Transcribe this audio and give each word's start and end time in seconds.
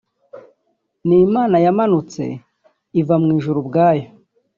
ni 1.07 1.17
Imana 1.27 1.55
yamanutse 1.65 2.23
iva 2.99 3.15
mu 3.21 3.29
ijuru 3.37 3.57
ubwayo 3.63 4.07